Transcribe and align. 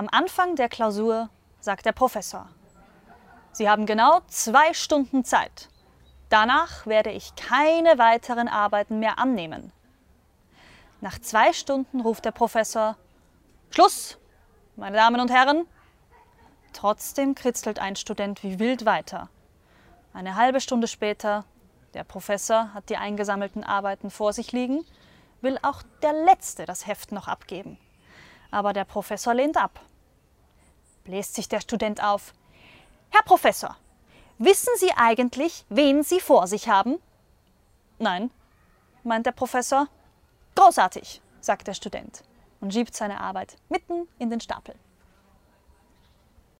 Am 0.00 0.08
Anfang 0.10 0.56
der 0.56 0.70
Klausur 0.70 1.28
sagt 1.60 1.84
der 1.84 1.92
Professor, 1.92 2.48
Sie 3.52 3.68
haben 3.68 3.84
genau 3.84 4.20
zwei 4.28 4.72
Stunden 4.72 5.26
Zeit. 5.26 5.68
Danach 6.30 6.86
werde 6.86 7.10
ich 7.10 7.34
keine 7.34 7.98
weiteren 7.98 8.48
Arbeiten 8.48 8.98
mehr 8.98 9.18
annehmen. 9.18 9.72
Nach 11.02 11.18
zwei 11.18 11.52
Stunden 11.52 12.00
ruft 12.00 12.24
der 12.24 12.30
Professor, 12.30 12.96
Schluss, 13.68 14.16
meine 14.74 14.96
Damen 14.96 15.20
und 15.20 15.30
Herren. 15.30 15.66
Trotzdem 16.72 17.34
kritzelt 17.34 17.78
ein 17.78 17.94
Student 17.94 18.42
wie 18.42 18.58
wild 18.58 18.86
weiter. 18.86 19.28
Eine 20.14 20.34
halbe 20.34 20.62
Stunde 20.62 20.88
später, 20.88 21.44
der 21.92 22.04
Professor 22.04 22.72
hat 22.72 22.88
die 22.88 22.96
eingesammelten 22.96 23.64
Arbeiten 23.64 24.08
vor 24.08 24.32
sich 24.32 24.52
liegen, 24.52 24.82
will 25.42 25.58
auch 25.60 25.82
der 26.00 26.14
Letzte 26.14 26.64
das 26.64 26.86
Heft 26.86 27.12
noch 27.12 27.28
abgeben. 27.28 27.76
Aber 28.50 28.72
der 28.72 28.84
Professor 28.84 29.34
lehnt 29.34 29.56
ab. 29.56 29.80
Bläst 31.04 31.34
sich 31.34 31.48
der 31.48 31.60
Student 31.60 32.02
auf. 32.02 32.32
Herr 33.10 33.22
Professor, 33.22 33.76
wissen 34.38 34.72
Sie 34.76 34.92
eigentlich, 34.96 35.64
wen 35.68 36.02
Sie 36.02 36.20
vor 36.20 36.46
sich 36.46 36.68
haben? 36.68 36.98
Nein, 37.98 38.30
meint 39.02 39.26
der 39.26 39.32
Professor. 39.32 39.88
Großartig, 40.54 41.20
sagt 41.40 41.66
der 41.66 41.74
Student 41.74 42.22
und 42.60 42.72
schiebt 42.72 42.94
seine 42.94 43.20
Arbeit 43.20 43.56
mitten 43.68 44.08
in 44.18 44.30
den 44.30 44.40
Stapel. 44.40 44.74